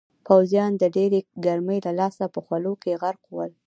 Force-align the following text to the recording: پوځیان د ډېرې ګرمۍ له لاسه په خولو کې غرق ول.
پوځیان 0.27 0.71
د 0.77 0.83
ډېرې 0.95 1.19
ګرمۍ 1.45 1.79
له 1.85 1.91
لاسه 1.99 2.23
په 2.33 2.39
خولو 2.45 2.73
کې 2.81 2.91
غرق 3.01 3.23
ول. 3.35 3.51